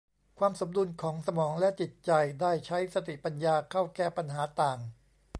[0.39, 2.11] ความสมดุลของสมองและจิตใจ
[2.41, 4.79] ได้ใช้สติปัญญาเข้าแก้ปัญหาต่าง